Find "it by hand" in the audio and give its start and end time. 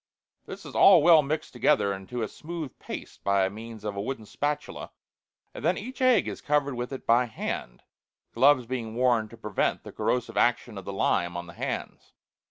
6.91-7.83